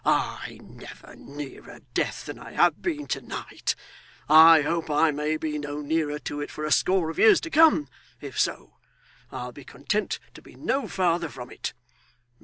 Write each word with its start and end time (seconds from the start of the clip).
I 0.03 0.57
never 0.63 1.15
nearer 1.15 1.79
death 1.93 2.25
than 2.25 2.39
I 2.39 2.53
have 2.53 2.81
been 2.81 3.05
to 3.05 3.21
night! 3.21 3.75
I 4.27 4.63
hope 4.63 4.89
I 4.89 5.11
may 5.11 5.37
be 5.37 5.59
no 5.59 5.79
nearer 5.79 6.17
to 6.17 6.41
it 6.41 6.49
for 6.49 6.65
a 6.65 6.71
score 6.71 7.11
of 7.11 7.19
years 7.19 7.39
to 7.41 7.51
come 7.51 7.87
if 8.19 8.39
so, 8.39 8.77
I'll 9.31 9.51
be 9.51 9.63
content 9.63 10.17
to 10.33 10.41
be 10.41 10.55
no 10.55 10.87
farther 10.87 11.29
from 11.29 11.51
it. 11.51 11.75